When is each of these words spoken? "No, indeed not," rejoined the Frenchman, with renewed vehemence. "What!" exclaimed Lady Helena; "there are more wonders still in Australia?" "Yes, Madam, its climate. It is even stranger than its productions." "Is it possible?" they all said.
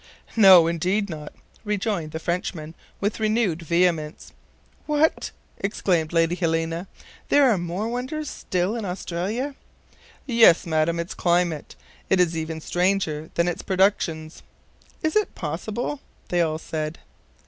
"No, 0.35 0.65
indeed 0.65 1.11
not," 1.11 1.31
rejoined 1.63 2.09
the 2.09 2.17
Frenchman, 2.17 2.73
with 2.99 3.19
renewed 3.19 3.61
vehemence. 3.61 4.33
"What!" 4.87 5.29
exclaimed 5.59 6.11
Lady 6.11 6.33
Helena; 6.33 6.87
"there 7.29 7.47
are 7.51 7.57
more 7.59 7.87
wonders 7.87 8.27
still 8.27 8.75
in 8.75 8.83
Australia?" 8.83 9.53
"Yes, 10.25 10.65
Madam, 10.65 10.99
its 10.99 11.13
climate. 11.13 11.75
It 12.09 12.19
is 12.19 12.35
even 12.35 12.61
stranger 12.61 13.29
than 13.35 13.47
its 13.47 13.61
productions." 13.61 14.41
"Is 15.03 15.15
it 15.15 15.35
possible?" 15.35 15.99
they 16.29 16.41
all 16.41 16.57
said. 16.57 16.97